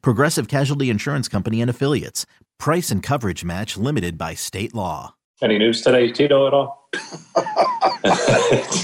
Progressive 0.00 0.48
Casualty 0.48 0.90
Insurance 0.90 1.28
Company 1.28 1.60
and 1.60 1.70
Affiliates. 1.70 2.24
Price 2.58 2.90
and 2.90 3.02
coverage 3.02 3.44
match 3.44 3.76
limited 3.76 4.16
by 4.16 4.34
state 4.34 4.74
law. 4.74 5.14
Any 5.42 5.58
news 5.58 5.82
today, 5.82 6.10
Tito, 6.12 6.46
at 6.46 6.54
all? 6.54 6.88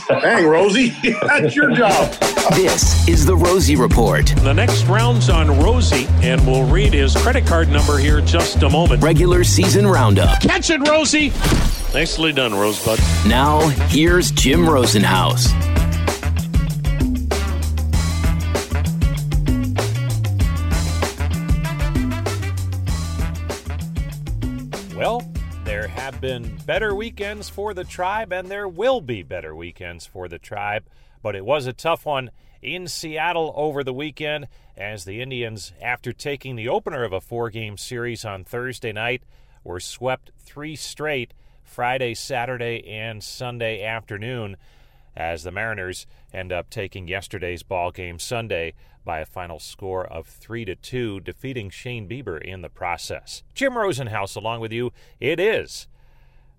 Dang, 0.08 0.46
Rosie, 0.46 0.88
that's 1.22 1.55
your 1.55 1.70
job. 1.72 2.10
This 2.55 3.06
is 3.06 3.24
the 3.24 3.36
Rosie 3.36 3.77
Report. 3.77 4.27
The 4.38 4.52
next 4.52 4.84
round's 4.86 5.30
on 5.30 5.56
Rosie, 5.60 6.06
and 6.22 6.45
we'll 6.45 6.69
read 6.69 6.95
his 6.95 7.14
credit 7.16 7.46
card 7.46 7.69
number 7.69 7.96
here 7.98 8.20
just 8.20 8.60
a 8.64 8.69
moment. 8.69 9.02
Regular 9.05 9.44
season 9.44 9.86
roundup. 9.86 10.41
Catch 10.41 10.70
it, 10.70 10.80
Rosie! 10.88 11.28
Nicely 11.94 12.33
done, 12.33 12.52
Rosebud. 12.52 12.98
Now, 13.28 13.69
here's 13.88 14.33
Jim 14.33 14.62
Rosenhaus. 14.62 15.77
Been 26.20 26.56
better 26.66 26.95
weekends 26.95 27.48
for 27.48 27.72
the 27.72 27.84
tribe, 27.84 28.33
and 28.33 28.48
there 28.48 28.66
will 28.66 29.00
be 29.00 29.22
better 29.22 29.55
weekends 29.55 30.05
for 30.05 30.27
the 30.27 30.38
tribe, 30.38 30.84
but 31.22 31.36
it 31.36 31.44
was 31.44 31.66
a 31.66 31.72
tough 31.72 32.05
one 32.05 32.30
in 32.61 32.88
Seattle 32.88 33.52
over 33.55 33.84
the 33.84 33.92
weekend 33.92 34.48
as 34.77 35.05
the 35.05 35.22
Indians, 35.22 35.72
after 35.80 36.12
taking 36.12 36.56
the 36.56 36.69
opener 36.69 37.05
of 37.05 37.12
a 37.12 37.20
four 37.20 37.50
game 37.50 37.77
series 37.77 38.24
on 38.24 38.42
Thursday 38.42 38.92
night, 38.92 39.22
were 39.62 39.78
swept 39.78 40.33
three 40.41 40.74
straight 40.74 41.34
Friday, 41.62 42.14
Saturday, 42.14 42.84
and 42.89 43.22
Sunday 43.22 43.84
afternoon 43.84 44.56
as 45.14 45.44
the 45.44 45.52
Mariners 45.52 46.05
end 46.33 46.50
up 46.50 46.69
taking 46.69 47.06
yesterday's 47.06 47.62
ball 47.62 47.92
game 47.92 48.19
Sunday 48.19 48.74
by 49.05 49.20
a 49.20 49.27
final 49.27 49.61
score 49.61 50.05
of 50.05 50.27
3 50.27 50.64
to 50.64 50.74
2 50.74 51.20
defeating 51.20 51.70
Shane 51.70 52.08
Bieber 52.08 52.41
in 52.41 52.62
the 52.62 52.69
process. 52.69 53.42
Jim 53.55 53.74
Rosenhaus 53.74 54.36
along 54.36 54.61
with 54.61 54.72
you. 54.72 54.92
It 55.20 55.39
is 55.39 55.86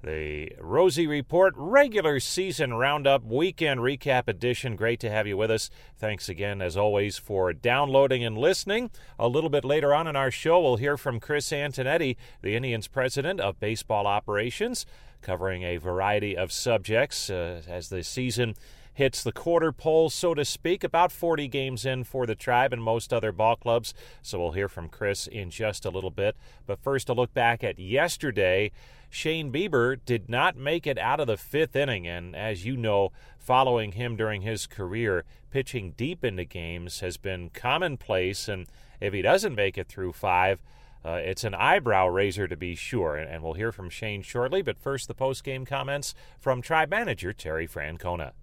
the 0.01 0.53
Rosie 0.59 1.07
Report 1.07 1.53
regular 1.57 2.19
season 2.19 2.73
roundup 2.73 3.23
weekend 3.23 3.81
recap 3.81 4.27
edition. 4.27 4.75
Great 4.75 4.99
to 5.01 5.09
have 5.09 5.27
you 5.27 5.35
with 5.35 5.51
us. 5.51 5.69
Thanks 5.97 6.29
again, 6.29 6.61
as 6.61 6.77
always, 6.77 7.17
for 7.17 7.51
downloading 7.51 8.23
and 8.23 8.37
listening. 8.37 8.91
A 9.17 9.27
little 9.27 9.49
bit 9.49 9.65
later 9.65 9.93
on 9.93 10.07
in 10.07 10.15
our 10.15 10.31
show, 10.31 10.61
we'll 10.61 10.77
hear 10.77 10.97
from 10.97 11.19
Chris 11.19 11.49
Antonetti, 11.49 12.15
the 12.41 12.55
Indians 12.55 12.87
president 12.87 13.41
of 13.41 13.59
baseball 13.59 14.07
operations, 14.07 14.85
covering 15.21 15.63
a 15.63 15.77
variety 15.77 16.35
of 16.35 16.51
subjects 16.51 17.29
uh, 17.29 17.61
as 17.67 17.89
the 17.89 18.03
season 18.03 18.55
hits 18.99 19.23
the 19.23 19.31
quarter 19.31 19.71
pole, 19.71 20.09
so 20.09 20.33
to 20.33 20.43
speak, 20.43 20.83
about 20.83 21.09
40 21.09 21.47
games 21.47 21.85
in 21.85 22.03
for 22.03 22.25
the 22.25 22.35
Tribe 22.35 22.73
and 22.73 22.83
most 22.83 23.13
other 23.13 23.31
ball 23.31 23.55
clubs. 23.55 23.93
So 24.21 24.37
we'll 24.37 24.51
hear 24.51 24.67
from 24.67 24.89
Chris 24.89 25.25
in 25.25 25.51
just 25.51 25.85
a 25.85 25.89
little 25.89 26.09
bit. 26.09 26.35
But 26.67 26.83
first, 26.83 27.07
a 27.07 27.13
look 27.13 27.33
back 27.33 27.63
at 27.63 27.79
yesterday. 27.79 28.71
Shane 29.09 29.53
Bieber 29.53 29.97
did 30.05 30.27
not 30.27 30.57
make 30.57 30.85
it 30.85 30.97
out 30.97 31.21
of 31.21 31.27
the 31.27 31.37
fifth 31.37 31.77
inning, 31.77 32.09
and 32.09 32.35
as 32.35 32.65
you 32.65 32.75
know, 32.75 33.13
following 33.37 33.93
him 33.93 34.17
during 34.17 34.41
his 34.41 34.67
career, 34.67 35.23
pitching 35.49 35.93
deep 35.95 36.25
into 36.25 36.43
games 36.43 36.99
has 36.99 37.15
been 37.15 37.51
commonplace. 37.51 38.49
And 38.49 38.67
if 38.99 39.13
he 39.13 39.21
doesn't 39.21 39.55
make 39.55 39.77
it 39.77 39.87
through 39.87 40.11
five, 40.11 40.61
uh, 41.05 41.21
it's 41.23 41.45
an 41.45 41.55
eyebrow 41.55 42.07
raiser 42.07 42.49
to 42.49 42.57
be 42.57 42.75
sure, 42.75 43.15
and, 43.15 43.41
we'll 43.41 43.53
hear 43.53 43.71
from 43.71 43.89
Shane 43.89 44.23
shortly. 44.23 44.61
But 44.61 44.77
first, 44.77 45.07
the 45.07 45.13
post 45.13 45.45
game 45.45 45.65
comments 45.65 46.13
from 46.37 46.61
Tribe 46.61 46.89
manager 46.89 47.31
Terry 47.31 47.65
Francona 47.65 48.33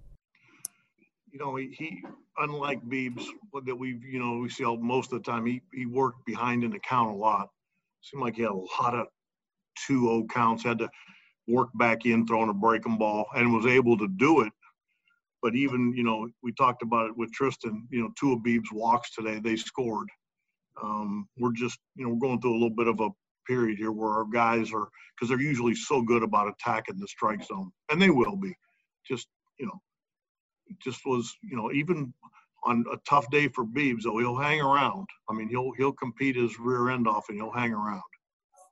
you 1.36 1.44
know, 1.44 1.54
he, 1.56 1.68
he 1.76 2.02
unlike 2.38 2.82
Beebs 2.88 3.26
that 3.66 3.76
we've, 3.76 4.02
you 4.02 4.18
know, 4.18 4.38
we 4.38 4.48
see 4.48 4.64
all, 4.64 4.78
most 4.78 5.12
of 5.12 5.22
the 5.22 5.30
time, 5.30 5.44
he, 5.44 5.60
he 5.74 5.84
worked 5.84 6.24
behind 6.24 6.64
an 6.64 6.72
account 6.72 7.10
a 7.10 7.14
lot. 7.14 7.50
Seemed 8.00 8.22
like 8.22 8.36
he 8.36 8.42
had 8.42 8.52
a 8.52 8.82
lot 8.82 8.94
of 8.94 9.08
2-0 9.86 10.30
counts, 10.30 10.64
had 10.64 10.78
to 10.78 10.88
work 11.46 11.68
back 11.74 12.06
in 12.06 12.26
throwing 12.26 12.48
a 12.48 12.54
breaking 12.54 12.96
ball 12.96 13.26
and 13.34 13.52
was 13.52 13.66
able 13.66 13.98
to 13.98 14.08
do 14.16 14.40
it. 14.40 14.52
But 15.42 15.54
even, 15.54 15.92
you 15.94 16.04
know, 16.04 16.26
we 16.42 16.52
talked 16.52 16.82
about 16.82 17.10
it 17.10 17.16
with 17.18 17.30
Tristan, 17.32 17.86
you 17.90 18.00
know, 18.00 18.08
two 18.18 18.32
of 18.32 18.38
Beebs 18.38 18.72
walks 18.72 19.14
today, 19.14 19.38
they 19.38 19.56
scored. 19.56 20.08
Um, 20.82 21.28
we're 21.36 21.52
just, 21.52 21.78
you 21.96 22.04
know, 22.06 22.14
we're 22.14 22.28
going 22.28 22.40
through 22.40 22.52
a 22.52 22.60
little 22.60 22.70
bit 22.70 22.88
of 22.88 22.98
a 23.00 23.10
period 23.46 23.76
here 23.76 23.92
where 23.92 24.12
our 24.12 24.24
guys 24.24 24.72
are, 24.72 24.88
because 25.14 25.28
they're 25.28 25.38
usually 25.38 25.74
so 25.74 26.00
good 26.00 26.22
about 26.22 26.48
attacking 26.48 26.98
the 26.98 27.06
strike 27.06 27.44
zone, 27.44 27.70
and 27.90 28.00
they 28.00 28.08
will 28.08 28.36
be. 28.36 28.54
Just, 29.06 29.28
you 29.58 29.66
know, 29.66 29.78
just 30.82 31.00
was, 31.06 31.34
you 31.42 31.56
know, 31.56 31.72
even 31.72 32.12
on 32.64 32.84
a 32.92 32.96
tough 33.08 33.30
day 33.30 33.48
for 33.48 33.64
Beebs, 33.64 34.02
though, 34.04 34.18
he'll 34.18 34.36
hang 34.36 34.60
around. 34.60 35.06
I 35.30 35.34
mean, 35.34 35.48
he'll 35.48 35.72
he'll 35.76 35.92
compete 35.92 36.36
his 36.36 36.58
rear 36.58 36.90
end 36.90 37.06
off 37.08 37.28
and 37.28 37.38
he'll 37.38 37.52
hang 37.52 37.72
around. 37.72 38.02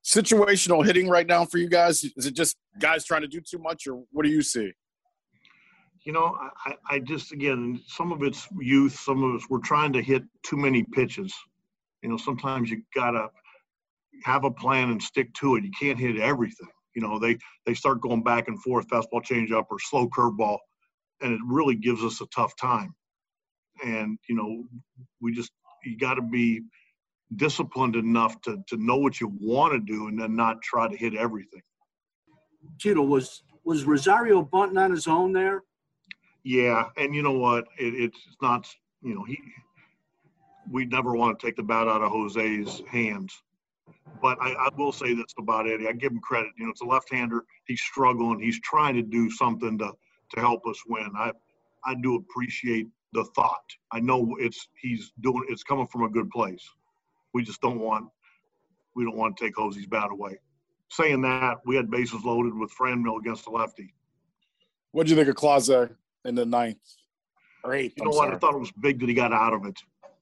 Situational 0.04 0.84
hitting 0.84 1.08
right 1.08 1.26
now 1.26 1.44
for 1.44 1.58
you 1.58 1.68
guys? 1.68 2.04
Is 2.16 2.26
it 2.26 2.34
just 2.34 2.56
guys 2.78 3.04
trying 3.04 3.22
to 3.22 3.28
do 3.28 3.40
too 3.40 3.58
much, 3.58 3.86
or 3.86 4.02
what 4.10 4.24
do 4.24 4.30
you 4.30 4.42
see? 4.42 4.72
You 6.04 6.12
know, 6.12 6.36
I, 6.66 6.74
I 6.90 6.98
just 6.98 7.32
again, 7.32 7.80
some 7.86 8.12
of 8.12 8.22
it's 8.22 8.46
youth, 8.60 8.98
some 8.98 9.22
of 9.22 9.36
it's 9.36 9.48
we're 9.48 9.60
trying 9.60 9.92
to 9.94 10.02
hit 10.02 10.22
too 10.42 10.56
many 10.56 10.82
pitches. 10.82 11.32
You 12.02 12.10
know, 12.10 12.18
sometimes 12.18 12.70
you 12.70 12.82
gotta 12.94 13.28
have 14.24 14.44
a 14.44 14.50
plan 14.50 14.90
and 14.90 15.02
stick 15.02 15.32
to 15.34 15.56
it. 15.56 15.64
You 15.64 15.70
can't 15.78 15.98
hit 15.98 16.18
everything. 16.18 16.68
You 16.94 17.02
know, 17.02 17.18
they 17.18 17.38
they 17.64 17.74
start 17.74 18.02
going 18.02 18.22
back 18.22 18.48
and 18.48 18.60
forth, 18.62 18.88
fastball 18.88 19.24
changeup 19.24 19.64
or 19.70 19.78
slow 19.78 20.08
curveball 20.08 20.58
and 21.24 21.32
it 21.32 21.40
really 21.44 21.74
gives 21.74 22.04
us 22.04 22.20
a 22.20 22.26
tough 22.26 22.54
time. 22.54 22.94
And 23.84 24.18
you 24.28 24.36
know, 24.36 24.64
we 25.20 25.32
just 25.32 25.50
you 25.84 25.98
got 25.98 26.14
to 26.14 26.22
be 26.22 26.60
disciplined 27.34 27.96
enough 27.96 28.40
to 28.42 28.62
to 28.68 28.76
know 28.76 28.96
what 28.96 29.20
you 29.20 29.32
want 29.40 29.72
to 29.72 29.80
do, 29.80 30.06
and 30.06 30.20
then 30.20 30.36
not 30.36 30.62
try 30.62 30.86
to 30.86 30.96
hit 30.96 31.14
everything. 31.14 31.62
Tito 32.78 33.02
was 33.02 33.42
was 33.64 33.84
Rosario 33.84 34.42
bunting 34.42 34.78
on 34.78 34.90
his 34.90 35.08
own 35.08 35.32
there? 35.32 35.64
Yeah, 36.44 36.90
and 36.96 37.14
you 37.14 37.22
know 37.22 37.32
what? 37.32 37.64
It, 37.78 37.94
it's 37.94 38.20
not. 38.40 38.68
You 39.02 39.14
know, 39.16 39.24
he. 39.24 39.38
We 40.70 40.86
never 40.86 41.14
want 41.14 41.38
to 41.38 41.46
take 41.46 41.56
the 41.56 41.62
bat 41.62 41.88
out 41.88 42.02
of 42.02 42.10
Jose's 42.10 42.80
hands. 42.88 43.42
But 44.22 44.38
I, 44.40 44.52
I, 44.52 44.68
will 44.78 44.92
say 44.92 45.14
this 45.14 45.34
about 45.38 45.68
Eddie. 45.68 45.88
I 45.88 45.92
give 45.92 46.12
him 46.12 46.20
credit. 46.20 46.52
You 46.56 46.64
know, 46.64 46.70
it's 46.70 46.80
a 46.80 46.86
left-hander. 46.86 47.44
He's 47.66 47.82
struggling. 47.82 48.40
He's 48.40 48.58
trying 48.60 48.94
to 48.94 49.02
do 49.02 49.30
something 49.30 49.76
to 49.78 49.92
to 50.34 50.40
help 50.40 50.66
us 50.66 50.82
win. 50.86 51.10
I 51.16 51.32
I 51.84 51.94
do 51.94 52.16
appreciate 52.16 52.86
the 53.12 53.24
thought. 53.36 53.64
I 53.92 54.00
know 54.00 54.36
it's 54.38 54.68
he's 54.80 55.12
doing 55.20 55.44
it's 55.48 55.62
coming 55.62 55.86
from 55.86 56.04
a 56.04 56.08
good 56.08 56.30
place. 56.30 56.68
We 57.32 57.42
just 57.42 57.60
don't 57.60 57.80
want 57.80 58.08
we 58.94 59.04
don't 59.04 59.16
want 59.16 59.36
to 59.36 59.44
take 59.44 59.56
Hosey's 59.56 59.86
bat 59.86 60.10
away. 60.10 60.38
Saying 60.88 61.22
that, 61.22 61.58
we 61.66 61.74
had 61.76 61.90
bases 61.90 62.24
loaded 62.24 62.54
with 62.54 62.72
Franmil 62.72 63.18
against 63.18 63.44
the 63.44 63.50
lefty. 63.50 63.94
What 64.92 65.06
do 65.06 65.10
you 65.10 65.16
think 65.16 65.28
of 65.28 65.34
Clase 65.34 65.90
in 66.24 66.34
the 66.34 66.46
ninth 66.46 66.78
or 67.64 67.74
eighth? 67.74 67.94
You 67.96 68.04
know 68.04 68.10
I'm 68.10 68.16
what? 68.16 68.24
Sorry. 68.26 68.36
I 68.36 68.38
thought 68.38 68.54
it 68.54 68.60
was 68.60 68.72
big 68.80 69.00
that 69.00 69.08
he 69.08 69.14
got 69.14 69.32
out 69.32 69.52
of 69.52 69.64
it. 69.66 69.80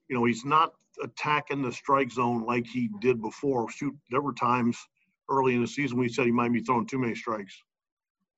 You 0.08 0.16
know, 0.16 0.24
he's 0.24 0.44
not 0.44 0.72
attacking 1.02 1.62
the 1.62 1.72
strike 1.72 2.10
zone 2.10 2.44
like 2.44 2.66
he 2.66 2.88
did 3.00 3.20
before. 3.20 3.70
Shoot, 3.70 3.94
there 4.10 4.22
were 4.22 4.32
times 4.32 4.78
early 5.30 5.54
in 5.54 5.60
the 5.60 5.66
season 5.66 5.98
we 5.98 6.08
said 6.08 6.26
he 6.26 6.32
might 6.32 6.52
be 6.52 6.60
throwing 6.60 6.86
too 6.86 6.98
many 6.98 7.14
strikes. 7.14 7.62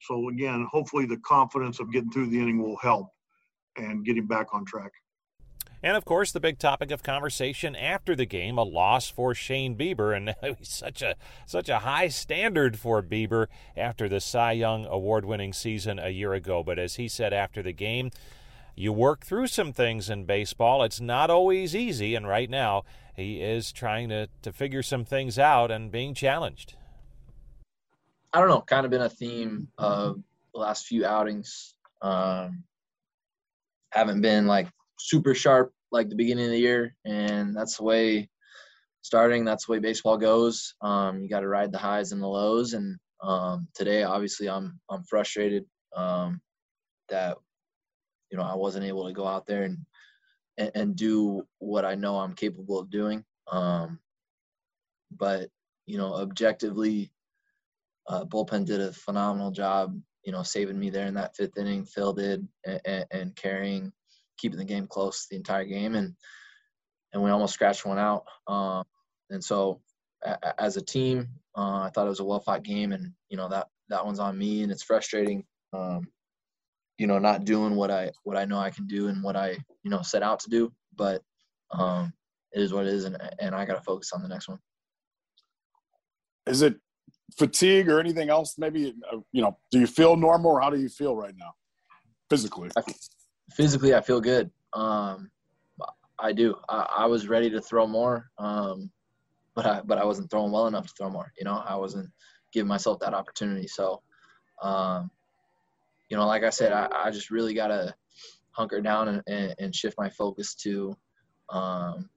So 0.06 0.28
again, 0.28 0.66
hopefully 0.70 1.06
the 1.06 1.18
confidence 1.18 1.80
of 1.80 1.92
getting 1.92 2.10
through 2.10 2.28
the 2.28 2.38
inning 2.38 2.62
will 2.62 2.76
help 2.76 3.08
and 3.76 4.04
getting 4.04 4.26
back 4.26 4.48
on 4.52 4.64
track. 4.64 4.92
And 5.82 5.98
of 5.98 6.06
course, 6.06 6.32
the 6.32 6.40
big 6.40 6.58
topic 6.58 6.90
of 6.90 7.02
conversation 7.02 7.76
after 7.76 8.16
the 8.16 8.24
game, 8.24 8.56
a 8.56 8.62
loss 8.62 9.10
for 9.10 9.34
Shane 9.34 9.76
Bieber, 9.76 10.16
and 10.16 10.34
such 10.62 11.02
a 11.02 11.14
such 11.46 11.68
a 11.68 11.80
high 11.80 12.08
standard 12.08 12.78
for 12.78 13.02
Bieber 13.02 13.48
after 13.76 14.08
the 14.08 14.20
Cy 14.20 14.52
Young 14.52 14.86
award-winning 14.86 15.52
season 15.52 15.98
a 15.98 16.08
year 16.08 16.32
ago. 16.32 16.62
But 16.62 16.78
as 16.78 16.94
he 16.94 17.06
said 17.06 17.34
after 17.34 17.62
the 17.62 17.74
game, 17.74 18.10
you 18.74 18.94
work 18.94 19.26
through 19.26 19.48
some 19.48 19.74
things 19.74 20.08
in 20.08 20.24
baseball. 20.24 20.82
It's 20.82 21.02
not 21.02 21.28
always 21.28 21.76
easy, 21.76 22.14
and 22.14 22.26
right 22.26 22.48
now 22.48 22.84
he 23.14 23.42
is 23.42 23.70
trying 23.70 24.08
to, 24.08 24.28
to 24.40 24.52
figure 24.52 24.82
some 24.82 25.04
things 25.04 25.38
out 25.38 25.70
and 25.70 25.92
being 25.92 26.14
challenged. 26.14 26.76
I 28.34 28.40
don't 28.40 28.48
know, 28.48 28.62
kind 28.62 28.84
of 28.84 28.90
been 28.90 29.02
a 29.02 29.08
theme 29.08 29.68
of 29.78 30.20
the 30.52 30.60
last 30.60 30.86
few 30.86 31.06
outings. 31.06 31.76
Um, 32.02 32.64
haven't 33.92 34.22
been 34.22 34.48
like 34.48 34.68
super 34.98 35.36
sharp 35.36 35.72
like 35.92 36.08
the 36.08 36.16
beginning 36.16 36.46
of 36.46 36.50
the 36.50 36.58
year, 36.58 36.96
and 37.04 37.56
that's 37.56 37.76
the 37.76 37.84
way 37.84 38.28
starting. 39.02 39.44
That's 39.44 39.66
the 39.66 39.72
way 39.72 39.78
baseball 39.78 40.18
goes. 40.18 40.74
Um, 40.80 41.22
you 41.22 41.28
got 41.28 41.40
to 41.40 41.48
ride 41.48 41.70
the 41.70 41.78
highs 41.78 42.10
and 42.10 42.20
the 42.20 42.26
lows. 42.26 42.72
And 42.72 42.98
um, 43.22 43.68
today, 43.72 44.02
obviously, 44.02 44.48
I'm 44.48 44.80
I'm 44.90 45.04
frustrated 45.04 45.64
um, 45.94 46.40
that 47.10 47.38
you 48.32 48.36
know 48.36 48.42
I 48.44 48.56
wasn't 48.56 48.86
able 48.86 49.06
to 49.06 49.12
go 49.12 49.28
out 49.28 49.46
there 49.46 49.62
and 49.62 49.78
and, 50.58 50.72
and 50.74 50.96
do 50.96 51.46
what 51.58 51.84
I 51.84 51.94
know 51.94 52.18
I'm 52.18 52.34
capable 52.34 52.80
of 52.80 52.90
doing. 52.90 53.24
Um, 53.52 54.00
but 55.12 55.50
you 55.86 55.98
know, 55.98 56.14
objectively, 56.14 57.12
uh, 58.08 58.24
bullpen 58.24 58.64
did 58.64 58.80
a 58.80 58.92
phenomenal 58.92 59.50
job. 59.50 59.98
You 60.24 60.32
know, 60.32 60.42
saving 60.42 60.78
me 60.78 60.88
there 60.88 61.06
in 61.06 61.14
that 61.14 61.36
fifth 61.36 61.58
inning. 61.58 61.84
Phil 61.84 62.14
did, 62.14 62.48
and, 62.64 63.04
and 63.10 63.36
carrying, 63.36 63.92
keeping 64.38 64.58
the 64.58 64.64
game 64.64 64.86
close 64.86 65.26
the 65.30 65.36
entire 65.36 65.64
game, 65.64 65.94
and 65.94 66.14
and 67.12 67.22
we 67.22 67.30
almost 67.30 67.54
scratched 67.54 67.84
one 67.84 67.98
out. 67.98 68.24
Um, 68.46 68.84
and 69.30 69.44
so, 69.44 69.80
a, 70.22 70.60
as 70.60 70.76
a 70.76 70.82
team, 70.82 71.28
uh, 71.56 71.82
I 71.82 71.90
thought 71.90 72.06
it 72.06 72.10
was 72.10 72.20
a 72.20 72.24
well 72.24 72.40
fought 72.40 72.62
game, 72.62 72.92
and 72.92 73.12
you 73.28 73.36
know 73.36 73.48
that 73.48 73.68
that 73.88 74.04
one's 74.04 74.18
on 74.18 74.38
me, 74.38 74.62
and 74.62 74.72
it's 74.72 74.82
frustrating. 74.82 75.44
Um, 75.72 76.08
you 76.98 77.06
know, 77.06 77.18
not 77.18 77.44
doing 77.44 77.74
what 77.74 77.90
I 77.90 78.10
what 78.22 78.36
I 78.36 78.44
know 78.44 78.58
I 78.58 78.70
can 78.70 78.86
do 78.86 79.08
and 79.08 79.22
what 79.22 79.36
I 79.36 79.50
you 79.82 79.90
know 79.90 80.02
set 80.02 80.22
out 80.22 80.40
to 80.40 80.50
do, 80.50 80.72
but 80.96 81.22
um, 81.70 82.12
it 82.52 82.62
is 82.62 82.72
what 82.72 82.86
it 82.86 82.92
is, 82.92 83.04
and 83.04 83.16
and 83.40 83.54
I 83.54 83.64
got 83.64 83.74
to 83.74 83.82
focus 83.82 84.12
on 84.12 84.22
the 84.22 84.28
next 84.28 84.48
one. 84.48 84.58
Is 86.46 86.62
it 86.62 86.76
fatigue 87.36 87.88
or 87.88 88.00
anything 88.00 88.30
else? 88.30 88.56
Maybe 88.58 88.94
uh, 89.12 89.18
you 89.32 89.42
know. 89.42 89.58
Do 89.70 89.80
you 89.80 89.86
feel 89.86 90.16
normal, 90.16 90.52
or 90.52 90.60
how 90.60 90.70
do 90.70 90.80
you 90.80 90.88
feel 90.88 91.16
right 91.16 91.34
now, 91.36 91.52
physically? 92.30 92.70
I, 92.76 92.82
physically, 93.52 93.94
I 93.94 94.00
feel 94.00 94.20
good. 94.20 94.50
Um, 94.72 95.30
I 96.18 96.32
do. 96.32 96.56
I, 96.68 96.86
I, 96.98 97.06
was 97.06 97.28
ready 97.28 97.50
to 97.50 97.60
throw 97.60 97.86
more, 97.86 98.30
um, 98.38 98.90
but 99.54 99.66
I 99.66 99.80
but 99.84 99.98
I 99.98 100.04
wasn't 100.04 100.30
throwing 100.30 100.52
well 100.52 100.66
enough 100.66 100.86
to 100.86 100.92
throw 100.96 101.10
more. 101.10 101.32
You 101.38 101.44
know, 101.44 101.62
I 101.66 101.76
wasn't 101.76 102.10
giving 102.52 102.68
myself 102.68 103.00
that 103.00 103.14
opportunity. 103.14 103.66
So, 103.66 104.00
um, 104.62 105.10
you 106.08 106.16
know, 106.16 106.26
like 106.26 106.44
I 106.44 106.50
said, 106.50 106.72
I, 106.72 106.88
I 106.92 107.10
just 107.10 107.30
really 107.30 107.54
gotta 107.54 107.94
hunker 108.52 108.80
down 108.80 109.08
and, 109.08 109.22
and, 109.26 109.54
and 109.58 109.74
shift 109.74 109.96
my 109.98 110.08
focus 110.10 110.54
to 110.54 110.96
um, 111.50 112.08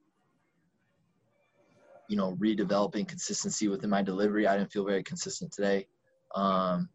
you 2.08 2.16
know, 2.16 2.36
redeveloping 2.40 3.08
consistency 3.08 3.68
within 3.68 3.90
my 3.90 4.02
delivery. 4.02 4.48
I 4.48 4.58
didn't 4.58 4.72
feel 4.72 4.86
very 4.86 5.04
consistent 5.04 5.52
today. 5.52 5.88
Um, 6.36 6.90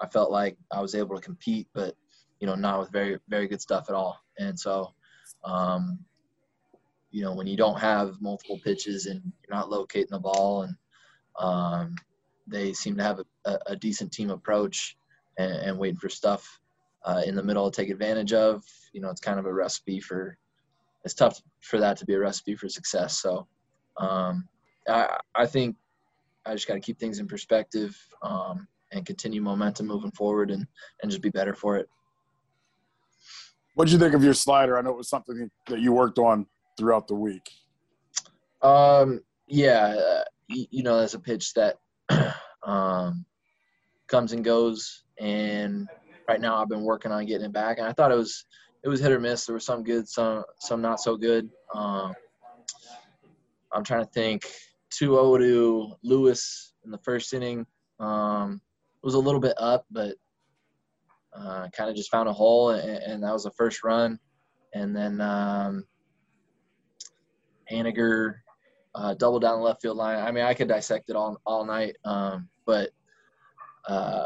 I 0.00 0.06
felt 0.08 0.30
like 0.30 0.56
I 0.72 0.80
was 0.80 0.94
able 0.94 1.16
to 1.16 1.22
compete, 1.22 1.68
but 1.74 1.94
you 2.40 2.46
know, 2.46 2.54
not 2.54 2.80
with 2.80 2.90
very 2.90 3.18
very 3.28 3.48
good 3.48 3.60
stuff 3.60 3.86
at 3.88 3.94
all. 3.94 4.18
And 4.38 4.58
so, 4.58 4.92
um, 5.44 5.98
you 7.10 7.22
know, 7.22 7.34
when 7.34 7.46
you 7.46 7.56
don't 7.56 7.78
have 7.78 8.20
multiple 8.20 8.60
pitches 8.64 9.06
and 9.06 9.22
you're 9.24 9.56
not 9.56 9.70
locating 9.70 10.10
the 10.10 10.18
ball, 10.18 10.62
and 10.62 10.76
um, 11.38 11.94
they 12.46 12.72
seem 12.72 12.96
to 12.96 13.02
have 13.02 13.20
a, 13.44 13.58
a 13.66 13.76
decent 13.76 14.12
team 14.12 14.30
approach 14.30 14.96
and, 15.38 15.52
and 15.52 15.78
waiting 15.78 15.96
for 15.96 16.08
stuff 16.08 16.60
uh, 17.04 17.22
in 17.24 17.34
the 17.34 17.42
middle 17.42 17.70
to 17.70 17.82
take 17.82 17.90
advantage 17.90 18.32
of. 18.32 18.64
You 18.92 19.00
know, 19.00 19.10
it's 19.10 19.20
kind 19.20 19.38
of 19.38 19.46
a 19.46 19.52
recipe 19.52 20.00
for. 20.00 20.36
It's 21.04 21.14
tough 21.14 21.40
for 21.60 21.78
that 21.80 21.98
to 21.98 22.06
be 22.06 22.14
a 22.14 22.18
recipe 22.18 22.56
for 22.56 22.66
success. 22.66 23.20
So 23.20 23.46
um, 23.98 24.48
I, 24.88 25.16
I 25.34 25.46
think 25.46 25.76
I 26.46 26.52
just 26.52 26.68
got 26.68 26.74
to 26.74 26.80
keep 26.80 26.98
things 26.98 27.18
in 27.18 27.26
perspective 27.26 27.96
um, 28.22 28.66
and 28.92 29.06
continue 29.06 29.40
momentum 29.40 29.86
moving 29.86 30.10
forward 30.12 30.50
and, 30.50 30.66
and 31.02 31.10
just 31.10 31.22
be 31.22 31.30
better 31.30 31.54
for 31.54 31.76
it. 31.76 31.88
What 33.74 33.86
did 33.86 33.92
you 33.92 33.98
think 33.98 34.14
of 34.14 34.22
your 34.22 34.34
slider? 34.34 34.78
I 34.78 34.82
know 34.82 34.90
it 34.90 34.96
was 34.96 35.08
something 35.08 35.50
that 35.66 35.80
you 35.80 35.92
worked 35.92 36.18
on 36.18 36.46
throughout 36.76 37.08
the 37.08 37.14
week. 37.14 37.48
Um, 38.62 39.20
yeah, 39.46 39.96
uh, 39.98 40.24
you, 40.48 40.66
you, 40.70 40.82
know, 40.82 40.98
that's 40.98 41.14
a 41.14 41.18
pitch 41.18 41.54
that 41.54 41.76
um, 42.62 43.24
comes 44.06 44.32
and 44.32 44.44
goes, 44.44 45.04
and 45.18 45.88
right 46.28 46.40
now 46.40 46.56
I've 46.56 46.68
been 46.68 46.82
working 46.82 47.10
on 47.10 47.26
getting 47.26 47.46
it 47.46 47.52
back, 47.52 47.78
and 47.78 47.86
I 47.86 47.92
thought 47.92 48.12
it 48.12 48.16
was 48.16 48.46
it 48.84 48.88
was 48.88 49.00
hit 49.00 49.12
or 49.12 49.20
miss. 49.20 49.46
There 49.46 49.54
was 49.54 49.66
some 49.66 49.82
good, 49.82 50.08
some 50.08 50.44
some 50.60 50.80
not 50.80 51.00
so 51.00 51.16
good. 51.16 51.48
Um, 51.74 52.14
I'm 53.74 53.84
trying 53.84 54.04
to 54.04 54.10
think 54.10 54.44
2-0 54.92 55.38
to 55.40 55.94
Lewis 56.02 56.72
in 56.84 56.90
the 56.90 56.98
first 56.98 57.32
inning. 57.34 57.66
Um, 58.00 58.60
was 59.02 59.14
a 59.14 59.18
little 59.18 59.40
bit 59.40 59.54
up, 59.58 59.84
but 59.90 60.16
uh, 61.36 61.68
kind 61.76 61.90
of 61.90 61.96
just 61.96 62.10
found 62.10 62.28
a 62.28 62.32
hole, 62.32 62.70
and, 62.70 63.02
and, 63.02 63.22
that 63.22 63.32
was 63.32 63.44
the 63.44 63.50
first 63.50 63.84
run. 63.84 64.18
And 64.72 64.96
then 64.96 65.20
um, 65.20 65.84
Haniger 67.70 68.36
uh, 68.94 69.14
double 69.14 69.40
down 69.40 69.58
the 69.58 69.64
left 69.64 69.82
field 69.82 69.96
line. 69.96 70.18
I 70.18 70.30
mean, 70.30 70.44
I 70.44 70.54
could 70.54 70.68
dissect 70.68 71.10
it 71.10 71.16
all 71.16 71.38
all 71.44 71.64
night, 71.64 71.96
um, 72.04 72.48
but 72.64 72.90
uh, 73.88 74.24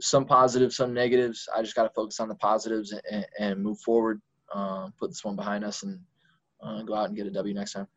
some 0.00 0.24
positives, 0.24 0.76
some 0.76 0.94
negatives. 0.94 1.48
I 1.54 1.62
just 1.62 1.74
got 1.74 1.84
to 1.84 1.90
focus 1.94 2.20
on 2.20 2.28
the 2.28 2.34
positives 2.36 2.94
and, 3.10 3.26
and 3.38 3.62
move 3.62 3.78
forward. 3.80 4.20
Uh, 4.54 4.88
put 4.98 5.10
this 5.10 5.24
one 5.24 5.36
behind 5.36 5.64
us 5.64 5.82
and 5.82 5.98
uh, 6.62 6.82
go 6.82 6.94
out 6.94 7.08
and 7.08 7.16
get 7.16 7.26
a 7.26 7.30
W 7.30 7.54
next 7.54 7.72
time. 7.72 7.88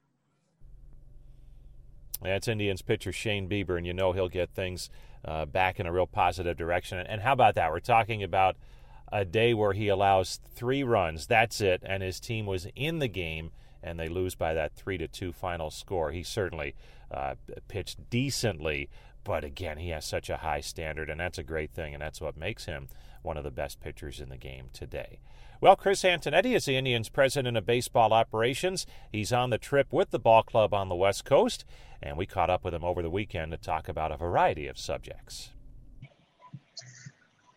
That's 2.21 2.47
Indians 2.47 2.81
pitcher 2.81 3.12
Shane 3.12 3.50
Bieber, 3.50 3.77
and 3.77 3.85
you 3.85 3.94
know 3.94 4.12
he'll 4.12 4.29
get 4.29 4.50
things 4.51 4.89
uh, 5.23 5.45
back 5.45 5.79
in 5.79 5.85
a 5.85 5.91
real 5.91 6.07
positive 6.07 6.57
direction. 6.57 6.97
And 6.97 7.21
how 7.21 7.33
about 7.33 7.56
that? 7.56 7.71
We're 7.71 7.79
talking 7.79 8.23
about 8.23 8.56
a 9.12 9.25
day 9.25 9.53
where 9.53 9.73
he 9.73 9.88
allows 9.88 10.39
three 10.56 10.83
runs. 10.83 11.27
That's 11.27 11.62
it, 11.62 11.83
and 11.85 12.01
his 12.01 12.19
team 12.19 12.45
was 12.45 12.67
in 12.75 13.00
the 13.00 13.07
game, 13.07 13.51
and 13.83 14.00
they 14.00 14.07
lose 14.07 14.35
by 14.35 14.53
that 14.53 14.73
three 14.73 14.97
to 14.97 15.07
two 15.07 15.31
final 15.31 15.69
score. 15.69 16.12
He 16.12 16.23
certainly 16.23 16.75
uh, 17.12 17.35
pitched 17.67 18.09
decently, 18.09 18.89
but 19.23 19.44
again, 19.44 19.77
he 19.77 19.89
has 19.89 20.06
such 20.06 20.29
a 20.29 20.38
high 20.38 20.61
standard, 20.61 21.09
and 21.09 21.19
that's 21.19 21.38
a 21.38 21.44
great 21.44 21.71
thing, 21.71 21.94
and 21.94 22.01
that's 22.01 22.21
what 22.21 22.38
makes 22.38 22.65
him 22.65 22.88
one 23.21 23.38
of 23.38 23.44
the 23.44 23.51
best 23.51 23.79
pitchers 23.79 24.19
in 24.19 24.29
the 24.29 24.38
game 24.38 24.69
today. 24.73 25.19
Well, 25.62 25.78
Chris 25.78 26.04
Antonetti 26.04 26.54
is 26.54 26.66
the 26.66 26.75
Indians 26.75 27.07
president 27.07 27.56
of 27.56 27.66
baseball 27.66 28.12
operations. 28.12 28.86
He's 29.10 29.31
on 29.31 29.52
the 29.52 29.57
trip 29.57 29.94
with 29.94 30.12
the 30.12 30.19
ball 30.19 30.44
club 30.44 30.74
on 30.74 30.90
the 30.90 30.96
West 30.96 31.24
Coast, 31.24 31.63
and 32.04 32.18
we 32.18 32.25
caught 32.25 32.50
up 32.50 32.66
with 32.66 32.74
him 32.74 32.84
over 32.84 33.02
the 33.02 33.10
weekend 33.10 33.52
to 33.52 33.57
talk 33.57 33.88
about 33.88 34.12
a 34.12 34.18
variety 34.18 34.68
of 34.68 34.78
subjects. 34.78 35.52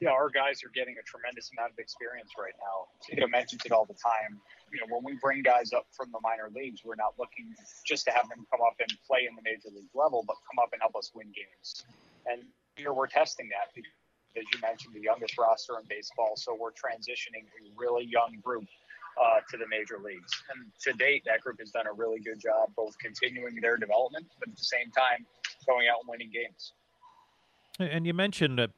Yeah, 0.00 0.10
our 0.10 0.30
guys 0.30 0.62
are 0.62 0.70
getting 0.72 0.94
a 0.94 1.02
tremendous 1.02 1.50
amount 1.50 1.72
of 1.72 1.78
experience 1.80 2.30
right 2.38 2.54
now. 2.62 2.86
Tito 3.02 3.26
mentions 3.26 3.62
it 3.66 3.72
all 3.72 3.84
the 3.84 3.98
time. 3.98 4.38
You 4.72 4.78
know, 4.78 4.94
when 4.94 5.02
we 5.02 5.18
bring 5.20 5.42
guys 5.42 5.72
up 5.72 5.86
from 5.90 6.12
the 6.12 6.20
minor 6.22 6.50
leagues, 6.54 6.82
we're 6.84 6.94
not 6.94 7.14
looking 7.18 7.52
just 7.84 8.04
to 8.06 8.12
have 8.12 8.28
them 8.28 8.46
come 8.48 8.60
up 8.64 8.78
and 8.78 8.88
play 9.08 9.26
in 9.28 9.34
the 9.34 9.42
major 9.42 9.74
league 9.74 9.90
level, 9.94 10.22
but 10.24 10.36
come 10.46 10.62
up 10.62 10.70
and 10.72 10.80
help 10.80 10.94
us 10.94 11.10
win 11.16 11.26
games. 11.34 11.82
And 12.30 12.42
here 12.76 12.92
we're 12.92 13.08
testing 13.08 13.50
that 13.50 13.74
as 14.38 14.44
you 14.52 14.60
mentioned, 14.62 14.94
the 14.94 15.02
youngest 15.02 15.36
roster 15.36 15.74
in 15.78 15.86
baseball. 15.88 16.34
So 16.36 16.56
we're 16.58 16.70
transitioning 16.70 17.44
a 17.44 17.60
really 17.76 18.06
young 18.06 18.38
group 18.42 18.64
uh, 19.20 19.40
to 19.50 19.56
the 19.56 19.66
major 19.68 19.98
leagues. 19.98 20.30
And 20.54 20.70
to 20.82 20.92
date, 20.92 21.22
that 21.26 21.40
group 21.40 21.58
has 21.60 21.70
done 21.70 21.86
a 21.86 21.92
really 21.92 22.20
good 22.20 22.40
job, 22.40 22.70
both 22.76 22.96
continuing 22.98 23.56
their 23.60 23.76
development, 23.76 24.26
but 24.38 24.48
at 24.48 24.56
the 24.56 24.64
same 24.64 24.90
time, 24.90 25.26
going 25.66 25.88
out 25.88 25.98
and 26.00 26.08
winning 26.08 26.30
games. 26.32 26.72
And 27.80 28.06
you 28.06 28.14
mentioned 28.14 28.58
uh, 28.60 28.68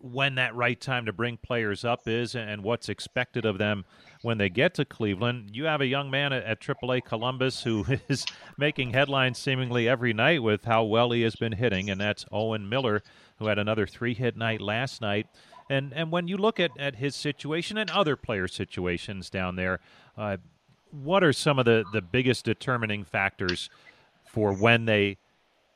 when 0.00 0.34
that 0.36 0.54
right 0.54 0.80
time 0.80 1.06
to 1.06 1.12
bring 1.12 1.36
players 1.36 1.84
up 1.84 2.06
is 2.06 2.34
and 2.34 2.62
what's 2.62 2.88
expected 2.88 3.44
of 3.44 3.58
them 3.58 3.84
when 4.22 4.38
they 4.38 4.48
get 4.48 4.74
to 4.74 4.84
Cleveland. 4.84 5.50
You 5.52 5.64
have 5.64 5.80
a 5.80 5.86
young 5.86 6.10
man 6.10 6.32
at, 6.32 6.44
at 6.44 6.60
AAA 6.60 7.04
Columbus 7.04 7.62
who 7.62 7.84
is 8.08 8.24
making 8.58 8.92
headlines 8.92 9.38
seemingly 9.38 9.88
every 9.88 10.12
night 10.12 10.42
with 10.42 10.64
how 10.64 10.84
well 10.84 11.10
he 11.10 11.22
has 11.22 11.36
been 11.36 11.52
hitting, 11.52 11.90
and 11.90 12.00
that's 12.00 12.24
Owen 12.30 12.68
Miller 12.68 13.02
who 13.38 13.46
had 13.46 13.58
another 13.58 13.86
three 13.86 14.14
hit 14.14 14.36
night 14.36 14.60
last 14.60 15.00
night. 15.00 15.26
And 15.68 15.92
and 15.92 16.12
when 16.12 16.28
you 16.28 16.36
look 16.36 16.60
at, 16.60 16.70
at 16.78 16.96
his 16.96 17.16
situation 17.16 17.76
and 17.76 17.90
other 17.90 18.16
player 18.16 18.46
situations 18.46 19.30
down 19.30 19.56
there, 19.56 19.80
uh, 20.16 20.36
what 20.90 21.24
are 21.24 21.32
some 21.32 21.58
of 21.58 21.64
the, 21.64 21.84
the 21.92 22.00
biggest 22.00 22.44
determining 22.44 23.04
factors 23.04 23.68
for 24.24 24.52
when 24.52 24.84
they 24.84 25.18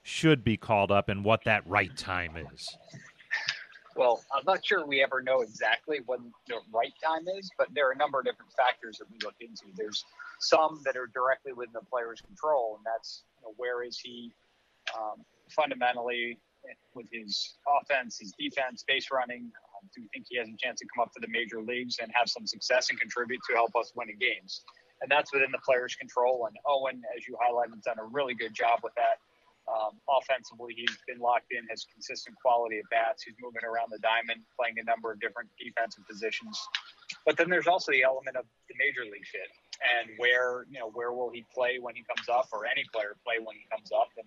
should 0.03 0.45
be 0.45 0.57
called 0.57 0.91
up 0.91 1.09
and 1.09 1.25
what 1.25 1.45
that 1.45 1.67
right 1.67 1.97
time 1.97 2.37
is? 2.53 2.77
Well, 3.97 4.23
I'm 4.33 4.45
not 4.47 4.65
sure 4.65 4.87
we 4.87 5.03
ever 5.03 5.21
know 5.21 5.41
exactly 5.41 6.01
when 6.07 6.33
the 6.47 6.61
right 6.73 6.93
time 7.03 7.27
is, 7.39 7.51
but 7.59 7.69
there 7.75 7.89
are 7.89 7.93
a 7.93 7.97
number 7.97 8.21
of 8.21 8.25
different 8.25 8.53
factors 8.53 8.99
that 8.99 9.11
we 9.11 9.19
look 9.25 9.35
into. 9.41 9.75
There's 9.77 10.05
some 10.39 10.81
that 10.85 10.97
are 10.97 11.09
directly 11.13 11.53
within 11.53 11.73
the 11.75 11.85
player's 11.91 12.21
control, 12.21 12.77
and 12.77 12.87
that's 12.87 13.25
you 13.39 13.49
know, 13.49 13.55
where 13.57 13.83
is 13.83 13.99
he 13.99 14.33
um, 14.97 15.25
fundamentally 15.51 16.39
with 16.95 17.07
his 17.13 17.57
offense, 17.81 18.19
his 18.21 18.33
defense, 18.39 18.85
base 18.87 19.09
running? 19.11 19.51
Um, 19.75 19.89
do 19.95 20.03
we 20.03 20.09
think 20.13 20.27
he 20.29 20.39
has 20.39 20.49
a 20.49 20.57
chance 20.59 20.81
to 20.81 20.87
come 20.95 21.03
up 21.03 21.13
to 21.15 21.21
the 21.21 21.29
major 21.29 21.63
leagues 21.63 21.97
and 22.01 22.11
have 22.15 22.29
some 22.29 22.47
success 22.47 22.91
and 22.91 23.01
contribute 23.01 23.41
to 23.49 23.55
help 23.55 23.75
us 23.77 23.93
winning 23.97 24.19
games? 24.21 24.63
And 25.01 25.11
that's 25.11 25.33
within 25.33 25.51
the 25.51 25.61
player's 25.65 25.95
control. 25.95 26.47
And 26.47 26.57
Owen, 26.67 27.01
as 27.17 27.27
you 27.27 27.37
highlighted, 27.41 27.75
has 27.75 27.85
done 27.85 27.99
a 27.99 28.05
really 28.05 28.35
good 28.35 28.55
job 28.55 28.81
with 28.83 28.93
that. 28.97 29.19
Um, 29.71 30.03
offensively, 30.11 30.75
he's 30.75 30.99
been 31.07 31.23
locked 31.23 31.55
in, 31.55 31.63
has 31.71 31.87
consistent 31.87 32.35
quality 32.43 32.83
at 32.83 32.89
bats. 32.91 33.23
He's 33.23 33.39
moving 33.39 33.63
around 33.63 33.95
the 33.95 34.03
diamond, 34.03 34.43
playing 34.59 34.83
a 34.83 34.85
number 34.85 35.13
of 35.15 35.21
different 35.21 35.49
defensive 35.63 36.03
positions. 36.11 36.59
But 37.25 37.39
then 37.39 37.49
there's 37.49 37.71
also 37.71 37.93
the 37.93 38.03
element 38.03 38.37
of 38.37 38.45
the 38.69 38.75
major 38.79 39.07
league 39.07 39.27
fit 39.31 39.51
and 39.81 40.13
where 40.19 40.67
you 40.71 40.79
know 40.79 40.91
where 40.93 41.13
will 41.13 41.31
he 41.31 41.45
play 41.55 41.79
when 41.81 41.95
he 41.95 42.05
comes 42.05 42.29
up, 42.29 42.49
or 42.53 42.67
any 42.67 42.85
player 42.93 43.17
play 43.25 43.41
when 43.41 43.57
he 43.57 43.65
comes 43.71 43.91
up, 43.93 44.09
and 44.17 44.27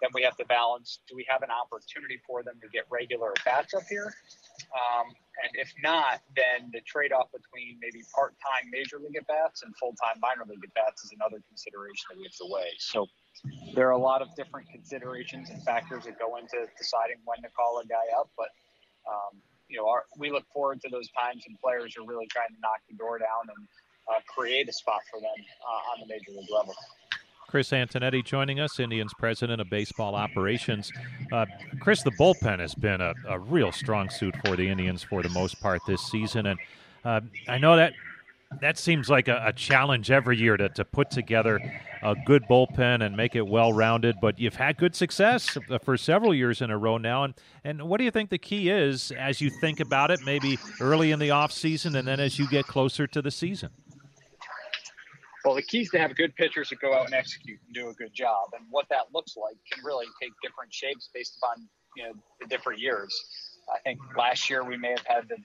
then 0.00 0.10
we 0.14 0.22
have 0.22 0.36
to 0.36 0.44
balance: 0.46 1.00
do 1.08 1.16
we 1.16 1.26
have 1.28 1.42
an 1.42 1.50
opportunity 1.50 2.18
for 2.26 2.42
them 2.42 2.54
to 2.62 2.68
get 2.68 2.84
regular 2.90 3.32
bats 3.44 3.74
up 3.74 3.84
here? 3.88 4.14
Um, 4.72 5.06
and 5.42 5.50
if 5.54 5.72
not, 5.82 6.20
then 6.36 6.70
the 6.72 6.80
trade-off 6.84 7.32
between 7.32 7.78
maybe 7.80 8.04
part-time 8.14 8.68
major 8.70 8.98
league 8.98 9.16
at 9.16 9.26
bats 9.26 9.62
and 9.62 9.72
full-time 9.76 10.20
minor 10.20 10.44
league 10.44 10.62
at 10.62 10.74
bats 10.74 11.04
is 11.04 11.12
another 11.16 11.40
consideration 11.48 12.04
that 12.10 12.18
we 12.18 12.24
have 12.24 12.36
to 12.44 12.48
weigh. 12.48 12.76
So 12.78 13.08
there 13.74 13.88
are 13.88 13.96
a 13.96 13.98
lot 14.00 14.20
of 14.20 14.28
different 14.36 14.68
considerations 14.68 15.48
and 15.48 15.62
factors 15.64 16.04
that 16.04 16.18
go 16.18 16.36
into 16.36 16.68
deciding 16.76 17.24
when 17.24 17.40
to 17.42 17.48
call 17.56 17.80
a 17.80 17.86
guy 17.86 18.04
up. 18.18 18.28
But 18.36 18.52
um, 19.08 19.40
you 19.68 19.78
know, 19.78 19.88
our, 19.88 20.04
we 20.18 20.30
look 20.30 20.44
forward 20.52 20.80
to 20.82 20.88
those 20.90 21.08
times 21.16 21.44
when 21.46 21.56
players 21.56 21.96
are 21.96 22.04
really 22.04 22.26
trying 22.26 22.52
to 22.52 22.60
knock 22.60 22.82
the 22.90 22.96
door 22.96 23.18
down 23.18 23.48
and 23.48 23.68
uh, 24.10 24.20
create 24.26 24.68
a 24.68 24.72
spot 24.72 25.00
for 25.10 25.20
them 25.20 25.38
uh, 25.62 25.92
on 25.94 26.00
the 26.00 26.06
major 26.06 26.32
league 26.36 26.50
level. 26.50 26.74
Chris 27.50 27.70
Antonetti 27.70 28.24
joining 28.24 28.60
us, 28.60 28.78
Indians 28.78 29.12
president 29.18 29.60
of 29.60 29.68
baseball 29.68 30.14
operations. 30.14 30.92
Uh, 31.32 31.46
Chris, 31.80 32.00
the 32.04 32.12
bullpen 32.12 32.60
has 32.60 32.76
been 32.76 33.00
a, 33.00 33.12
a, 33.28 33.40
real 33.40 33.72
strong 33.72 34.08
suit 34.08 34.36
for 34.46 34.54
the 34.54 34.68
Indians 34.68 35.02
for 35.02 35.20
the 35.20 35.28
most 35.30 35.60
part 35.60 35.80
this 35.84 36.00
season, 36.00 36.46
and 36.46 36.60
uh, 37.04 37.20
I 37.48 37.58
know 37.58 37.74
that 37.74 37.92
that 38.60 38.78
seems 38.78 39.08
like 39.08 39.26
a, 39.26 39.42
a, 39.46 39.52
challenge 39.52 40.12
every 40.12 40.36
year 40.36 40.56
to, 40.56 40.68
to 40.68 40.84
put 40.84 41.10
together 41.10 41.60
a 42.04 42.14
good 42.24 42.44
bullpen 42.48 43.04
and 43.04 43.16
make 43.16 43.34
it 43.34 43.46
well 43.46 43.72
rounded. 43.72 44.16
But 44.20 44.38
you've 44.38 44.54
had 44.54 44.76
good 44.76 44.94
success 44.94 45.58
for 45.82 45.96
several 45.96 46.32
years 46.32 46.60
in 46.60 46.70
a 46.70 46.78
row 46.78 46.98
now. 46.98 47.24
And, 47.24 47.34
and 47.64 47.82
what 47.82 47.98
do 47.98 48.04
you 48.04 48.10
think 48.12 48.30
the 48.30 48.38
key 48.38 48.70
is 48.70 49.12
as 49.12 49.40
you 49.40 49.50
think 49.50 49.80
about 49.80 50.10
it, 50.10 50.20
maybe 50.24 50.58
early 50.80 51.10
in 51.10 51.18
the 51.18 51.30
off 51.30 51.52
season 51.52 51.94
and 51.96 52.06
then 52.06 52.18
as 52.20 52.38
you 52.38 52.48
get 52.48 52.66
closer 52.66 53.06
to 53.08 53.22
the 53.22 53.30
season? 53.30 53.70
Well, 55.44 55.54
the 55.54 55.62
key 55.62 55.80
is 55.82 55.90
to 55.90 55.98
have 55.98 56.14
good 56.16 56.34
pitchers 56.36 56.68
that 56.68 56.80
go 56.80 56.92
out 56.92 57.06
and 57.06 57.14
execute 57.14 57.58
and 57.64 57.74
do 57.74 57.88
a 57.88 57.94
good 57.94 58.12
job. 58.12 58.50
And 58.52 58.66
what 58.70 58.86
that 58.90 59.08
looks 59.14 59.36
like 59.36 59.56
can 59.72 59.84
really 59.84 60.06
take 60.20 60.32
different 60.42 60.72
shapes 60.72 61.08
based 61.14 61.38
upon 61.40 61.68
you 61.96 62.04
know 62.04 62.12
the 62.40 62.46
different 62.46 62.78
years. 62.80 63.12
I 63.70 63.78
think 63.86 64.00
last 64.18 64.50
year 64.50 64.64
we 64.64 64.76
may 64.76 64.90
have 64.90 65.06
had 65.06 65.28
the, 65.30 65.38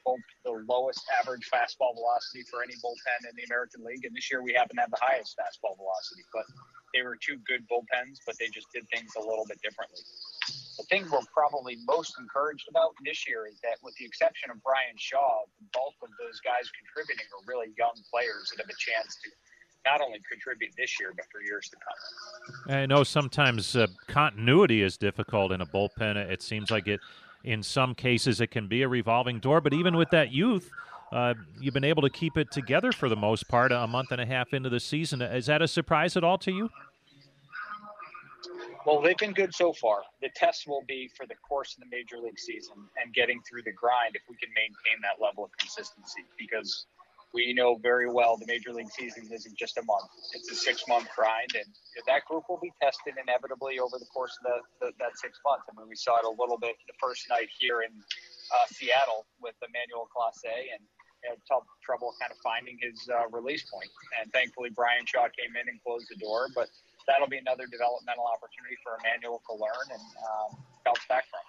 the 0.44 0.66
lowest 0.68 1.06
average 1.22 1.46
fastball 1.46 1.94
velocity 1.94 2.42
for 2.50 2.64
any 2.64 2.74
bullpen 2.82 3.22
in 3.30 3.38
the 3.38 3.46
American 3.46 3.86
League, 3.86 4.04
and 4.04 4.16
this 4.16 4.32
year 4.32 4.42
we 4.42 4.54
happen 4.54 4.76
to 4.78 4.82
have 4.82 4.90
the 4.90 5.00
highest 5.00 5.38
fastball 5.38 5.78
velocity. 5.78 6.26
But 6.34 6.50
they 6.94 7.06
were 7.06 7.20
two 7.22 7.38
good 7.46 7.62
bullpens, 7.70 8.18
but 8.26 8.34
they 8.40 8.50
just 8.50 8.66
did 8.74 8.88
things 8.90 9.14
a 9.14 9.22
little 9.22 9.46
bit 9.46 9.62
differently. 9.62 10.02
The 10.80 10.88
thing 10.90 11.06
we're 11.08 11.24
probably 11.32 11.78
most 11.86 12.18
encouraged 12.18 12.66
about 12.68 12.98
this 13.06 13.28
year 13.28 13.48
is 13.48 13.62
that, 13.62 13.78
with 13.84 13.94
the 13.96 14.06
exception 14.06 14.50
of 14.50 14.58
Bryan 14.64 14.98
Shaw, 14.98 15.46
the 15.60 15.68
bulk 15.72 15.96
of 16.02 16.10
those 16.18 16.42
guys 16.42 16.66
contributing 16.72 17.30
are 17.30 17.46
really 17.46 17.72
young 17.78 17.96
players 18.10 18.52
that 18.52 18.64
have 18.64 18.72
a 18.72 18.80
chance 18.80 19.16
to 19.24 19.28
not 19.86 20.02
only 20.02 20.20
contribute 20.30 20.72
this 20.78 21.00
year, 21.00 21.14
but 21.16 21.26
for 21.32 21.42
years 21.42 21.70
to 21.70 21.78
come. 21.78 22.76
I 22.76 22.86
know 22.86 23.04
sometimes 23.04 23.76
uh, 23.76 23.88
continuity 24.08 24.82
is 24.82 24.98
difficult 24.98 25.52
in 25.52 25.62
a 25.62 25.66
bullpen. 25.66 26.16
It 26.16 26.42
seems 26.42 26.72
like 26.72 26.88
it, 26.88 27.00
in 27.44 27.64
some 27.64 27.96
cases, 27.96 28.42
it 28.42 28.48
can 28.48 28.68
be 28.68 28.82
a 28.82 28.88
revolving 28.88 29.40
door. 29.40 29.62
But 29.62 29.74
even 29.74 29.96
with 29.96 30.10
that 30.10 30.32
youth, 30.32 30.70
uh, 31.12 31.36
you've 31.60 31.74
been 31.74 31.84
able 31.84 32.02
to 32.02 32.10
keep 32.10 32.38
it 32.38 32.52
together 32.52 32.92
for 32.92 33.08
the 33.08 33.16
most 33.16 33.48
part 33.48 33.72
a 33.72 33.88
month 33.88 34.12
and 34.12 34.20
a 34.20 34.26
half 34.26 34.54
into 34.54 34.70
the 34.70 34.80
season. 34.80 35.22
Is 35.22 35.46
that 35.46 35.62
a 35.62 35.68
surprise 35.68 36.18
at 36.18 36.24
all 36.24 36.38
to 36.40 36.52
you? 36.52 36.70
Well, 38.86 39.02
they've 39.02 39.18
been 39.18 39.34
good 39.34 39.54
so 39.54 39.74
far. 39.74 40.04
The 40.22 40.30
test 40.36 40.68
will 40.68 40.84
be 40.88 41.10
for 41.18 41.26
the 41.26 41.34
course 41.36 41.76
of 41.76 41.80
the 41.80 41.90
major 41.90 42.18
league 42.24 42.38
season 42.38 42.76
and 43.02 43.14
getting 43.14 43.42
through 43.42 43.64
the 43.64 43.72
grind 43.72 44.16
if 44.16 44.22
we 44.30 44.36
can 44.36 44.50
maintain 44.54 45.02
that 45.02 45.24
level 45.24 45.44
of 45.44 45.52
consistency 45.58 46.24
because 46.38 46.86
we 47.36 47.52
know 47.52 47.76
very 47.76 48.08
well 48.10 48.40
the 48.40 48.48
major 48.48 48.72
league 48.72 48.90
season 48.90 49.28
isn't 49.28 49.58
just 49.60 49.76
a 49.78 49.84
month; 49.84 50.08
it's 50.34 50.50
a 50.50 50.56
six-month 50.56 51.12
grind, 51.12 51.52
and 51.54 51.68
that 52.08 52.24
group 52.24 52.48
will 52.48 52.64
be 52.64 52.72
tested 52.82 53.20
inevitably 53.20 53.78
over 53.78 54.00
the 54.00 54.08
course 54.08 54.32
of 54.40 54.44
the, 54.48 54.58
the, 54.80 54.88
that 55.04 55.12
six 55.20 55.38
months. 55.44 55.68
I 55.68 55.76
mean, 55.76 55.92
we 55.92 56.00
saw 56.00 56.16
it 56.16 56.26
a 56.26 56.32
little 56.40 56.58
bit 56.58 56.80
the 56.88 56.96
first 56.96 57.28
night 57.28 57.52
here 57.60 57.84
in 57.84 57.92
uh, 57.92 58.66
Seattle 58.72 59.28
with 59.44 59.60
Emmanuel 59.60 60.08
Clase, 60.16 60.72
and 60.72 60.80
had 61.28 61.38
trouble 61.84 62.14
kind 62.22 62.32
of 62.32 62.38
finding 62.40 62.78
his 62.80 62.96
uh, 63.10 63.28
release 63.32 63.66
point. 63.68 63.90
And 64.22 64.32
thankfully, 64.32 64.70
Bryan 64.70 65.06
Shaw 65.06 65.28
came 65.34 65.58
in 65.60 65.68
and 65.68 65.82
closed 65.84 66.08
the 66.10 66.16
door, 66.16 66.48
but 66.56 66.70
that'll 67.08 67.28
be 67.28 67.38
another 67.38 67.66
developmental 67.66 68.26
opportunity 68.26 68.78
for 68.84 68.98
Emmanuel 69.02 69.42
to 69.50 69.54
learn 69.58 69.88
and 69.92 70.06
um, 70.24 70.64
bounce 70.86 71.06
back 71.10 71.26
from. 71.30 71.42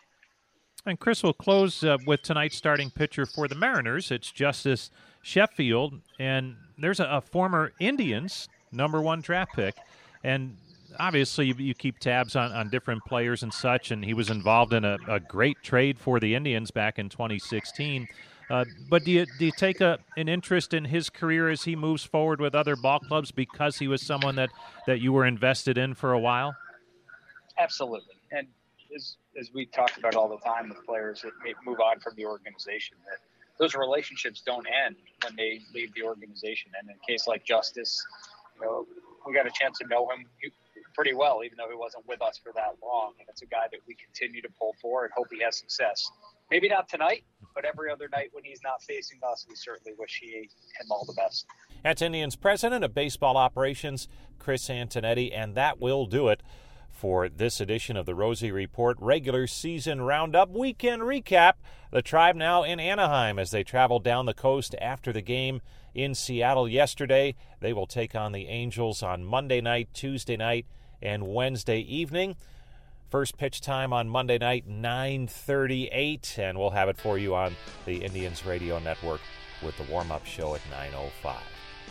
And 0.86 1.00
Chris 1.00 1.22
will 1.22 1.34
close 1.34 1.82
uh, 1.82 1.98
with 2.06 2.22
tonight's 2.22 2.56
starting 2.56 2.90
pitcher 2.90 3.26
for 3.26 3.48
the 3.48 3.56
Mariners. 3.56 4.10
It's 4.10 4.30
Justus 4.30 4.90
Sheffield, 5.26 6.00
and 6.20 6.54
there's 6.78 7.00
a, 7.00 7.04
a 7.04 7.20
former 7.20 7.72
Indians 7.80 8.48
number 8.70 9.02
one 9.02 9.22
draft 9.22 9.54
pick, 9.56 9.74
and 10.22 10.56
obviously 11.00 11.46
you, 11.46 11.54
you, 11.58 11.74
keep 11.74 11.98
tabs 11.98 12.36
on, 12.36 12.52
on 12.52 12.70
different 12.70 13.04
players 13.04 13.42
and 13.42 13.52
such, 13.52 13.90
and 13.90 14.04
he 14.04 14.14
was 14.14 14.30
involved 14.30 14.72
in 14.72 14.84
a, 14.84 14.98
a 15.08 15.18
great 15.18 15.56
trade 15.64 15.98
for 15.98 16.20
the 16.20 16.36
Indians 16.36 16.70
back 16.70 17.00
in 17.00 17.08
2016. 17.08 18.06
Uh, 18.48 18.64
but 18.88 19.04
do 19.04 19.10
you 19.10 19.26
do 19.40 19.46
you 19.46 19.52
take 19.56 19.80
a, 19.80 19.98
an 20.16 20.28
interest 20.28 20.72
in 20.72 20.84
his 20.84 21.10
career 21.10 21.48
as 21.48 21.64
he 21.64 21.74
moves 21.74 22.04
forward 22.04 22.40
with 22.40 22.54
other 22.54 22.76
ball 22.76 23.00
clubs 23.00 23.32
because 23.32 23.78
he 23.78 23.88
was 23.88 24.00
someone 24.00 24.36
that, 24.36 24.50
that 24.86 25.00
you 25.00 25.12
were 25.12 25.26
invested 25.26 25.76
in 25.76 25.92
for 25.92 26.12
a 26.12 26.20
while? 26.20 26.54
Absolutely, 27.58 28.14
and 28.30 28.46
as 28.94 29.16
as 29.36 29.50
we 29.52 29.66
talk 29.66 29.98
about 29.98 30.14
all 30.14 30.28
the 30.28 30.38
time 30.38 30.68
with 30.68 30.86
players 30.86 31.22
that 31.22 31.32
move 31.66 31.80
on 31.80 31.98
from 31.98 32.14
the 32.14 32.24
organization, 32.24 32.96
that 33.10 33.18
those 33.58 33.74
relationships 33.74 34.42
don't 34.44 34.66
end 34.86 34.96
when 35.24 35.34
they 35.36 35.60
leave 35.74 35.92
the 35.94 36.02
organization. 36.02 36.72
And 36.78 36.90
in 36.90 36.96
a 36.96 37.06
case 37.06 37.26
like 37.26 37.44
Justus, 37.44 38.04
you 38.54 38.66
know, 38.66 38.86
we 39.26 39.34
got 39.34 39.46
a 39.46 39.50
chance 39.50 39.78
to 39.78 39.86
know 39.88 40.08
him 40.10 40.26
pretty 40.94 41.14
well, 41.14 41.42
even 41.44 41.56
though 41.58 41.68
he 41.68 41.76
wasn't 41.76 42.06
with 42.06 42.22
us 42.22 42.38
for 42.42 42.52
that 42.54 42.76
long. 42.82 43.12
And 43.18 43.28
it's 43.28 43.42
a 43.42 43.46
guy 43.46 43.66
that 43.70 43.80
we 43.86 43.94
continue 43.94 44.40
to 44.42 44.48
pull 44.58 44.74
for 44.80 45.04
and 45.04 45.12
hope 45.14 45.28
he 45.30 45.42
has 45.42 45.58
success. 45.58 46.10
Maybe 46.50 46.68
not 46.68 46.88
tonight, 46.88 47.24
but 47.54 47.64
every 47.64 47.90
other 47.90 48.08
night 48.08 48.28
when 48.32 48.44
he's 48.44 48.60
not 48.62 48.82
facing 48.82 49.18
us, 49.28 49.46
we 49.48 49.56
certainly 49.56 49.92
wish 49.98 50.20
he 50.22 50.32
him 50.32 50.90
all 50.90 51.04
the 51.04 51.14
best. 51.14 51.46
That's 51.82 52.02
Indians 52.02 52.36
president 52.36 52.84
of 52.84 52.94
baseball 52.94 53.36
operations, 53.36 54.08
Chris 54.38 54.68
Antonetti, 54.68 55.32
and 55.34 55.54
that 55.54 55.80
will 55.80 56.06
do 56.06 56.28
it 56.28 56.42
for 56.96 57.28
this 57.28 57.60
edition 57.60 57.96
of 57.96 58.06
the 58.06 58.14
Rosie 58.14 58.50
Report 58.50 58.96
regular 59.00 59.46
season 59.46 60.00
roundup 60.00 60.50
weekend 60.50 61.02
recap. 61.02 61.54
The 61.90 62.02
Tribe 62.02 62.36
now 62.36 62.62
in 62.62 62.80
Anaheim 62.80 63.38
as 63.38 63.50
they 63.50 63.62
travel 63.62 64.00
down 64.00 64.26
the 64.26 64.34
coast 64.34 64.74
after 64.80 65.12
the 65.12 65.20
game 65.20 65.60
in 65.94 66.14
Seattle 66.14 66.66
yesterday. 66.66 67.34
They 67.60 67.72
will 67.72 67.86
take 67.86 68.14
on 68.14 68.32
the 68.32 68.48
Angels 68.48 69.02
on 69.02 69.24
Monday 69.24 69.60
night, 69.60 69.88
Tuesday 69.92 70.36
night, 70.36 70.66
and 71.02 71.28
Wednesday 71.28 71.80
evening. 71.80 72.36
First 73.10 73.36
pitch 73.36 73.60
time 73.60 73.92
on 73.92 74.08
Monday 74.08 74.38
night, 74.38 74.66
9:38, 74.66 76.38
and 76.38 76.58
we'll 76.58 76.70
have 76.70 76.88
it 76.88 76.96
for 76.96 77.18
you 77.18 77.34
on 77.34 77.54
the 77.84 78.02
Indians 78.02 78.44
Radio 78.44 78.78
Network 78.78 79.20
with 79.62 79.76
the 79.76 79.84
warm-up 79.84 80.24
show 80.24 80.54
at 80.54 80.62
9:05. 80.70 81.36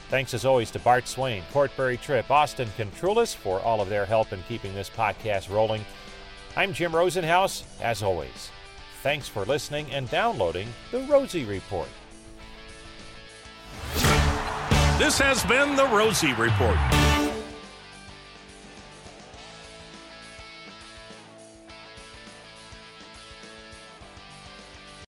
Thanks 0.10 0.34
as 0.34 0.46
always 0.46 0.70
to 0.72 0.80
Bart 0.80 1.08
Swain, 1.08 1.44
Portbury 1.52 1.98
Tripp, 1.98 2.30
Austin 2.30 2.70
Contrulis 2.78 3.36
for 3.36 3.60
all 3.62 3.82
of 3.82 3.90
their 3.90 4.06
help 4.06 4.34
in 4.34 4.44
keeping 4.48 4.74
this 4.76 4.90
podcast 4.90 5.50
rolling. 5.50 5.84
I'm 6.56 6.74
Jim 6.74 6.92
Rosenhaus, 6.92 7.64
as 7.82 8.04
always. 8.04 8.52
Thanks 9.02 9.28
for 9.28 9.46
listening 9.46 9.92
and 9.92 10.10
downloading 10.10 10.68
the 10.92 11.00
Rosie 11.02 11.44
Report. 11.44 11.90
This 14.98 15.18
has 15.20 15.44
been 15.44 15.76
the 15.76 15.88
Rosie 15.88 16.34
Report. 16.34 16.78